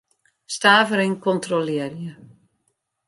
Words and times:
Stavering 0.53 1.15
kontrolearje. 1.25 2.17